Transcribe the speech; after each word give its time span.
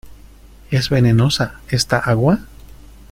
¿es 0.71 0.89
venenosa 0.89 1.61
esta 1.69 1.99
agua? 1.99 2.39